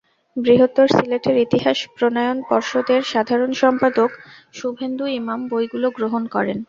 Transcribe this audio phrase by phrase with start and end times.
[0.37, 4.09] বৃহত্তর সিলেটের ইতিহাস প্রণয়ন পর্ষদের সাধারণ সম্পাদক
[4.53, 6.57] শুভেন্দু ইমাম বইগুলো গ্রহণ করেন।